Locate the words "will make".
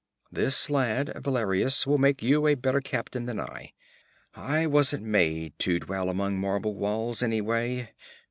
1.85-2.23